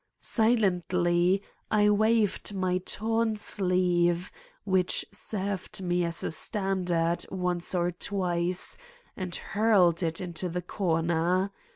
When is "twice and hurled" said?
7.91-10.01